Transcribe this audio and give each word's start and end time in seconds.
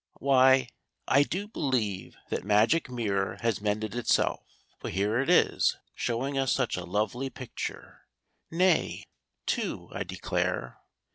WHY, 0.19 0.67
I 1.07 1.21
do 1.21 1.47
believe 1.47 2.17
that 2.31 2.43
Magic 2.43 2.89
Mirror 2.89 3.37
has 3.41 3.61
mended 3.61 3.93
itself, 3.93 4.63
for 4.79 4.89
here 4.89 5.19
it 5.19 5.29
is, 5.29 5.77
showing 5.93 6.39
us 6.39 6.51
such 6.51 6.75
a 6.75 6.85
lovely 6.85 7.29
picture 7.29 8.07
nay, 8.49 9.03
two, 9.45 9.89
I 9.93 10.03
declare. 10.03 10.79